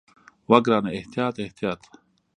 [0.49, 1.81] وه ګرانه احتياط احتياط.